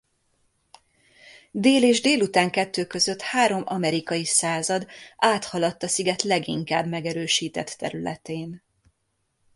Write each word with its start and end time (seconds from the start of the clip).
Dél 1.51 1.83
és 1.83 2.01
délután 2.01 2.51
kettő 2.51 2.85
között 2.85 3.21
három 3.21 3.63
amerikai 3.65 4.25
század 4.25 4.87
áthaladt 5.17 5.83
a 5.83 5.87
sziget 5.87 6.23
leginkább 6.23 6.87
megerősített 6.87 7.69
területén. 7.69 8.63